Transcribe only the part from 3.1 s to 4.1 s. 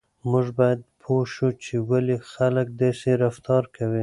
رفتار کوي.